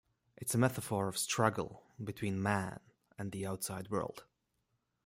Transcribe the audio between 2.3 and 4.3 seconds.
man and the outside world.